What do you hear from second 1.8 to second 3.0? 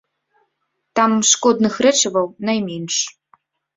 рэчываў найменш.